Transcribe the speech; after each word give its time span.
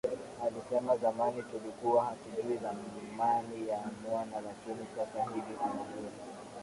Alisema 0.45 0.97
zamani 0.97 1.43
tulikwa 1.43 2.05
hatujui 2.05 2.57
thamani 2.57 3.69
ya 3.69 3.79
mwani 4.09 4.31
lakini 4.35 4.87
sasa 4.97 5.23
hivi 5.23 5.53
tunajua 5.57 6.11